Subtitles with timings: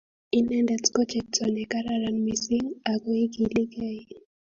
[0.39, 3.99] inendet ko chepto ne kararan mising, ako ikilikei.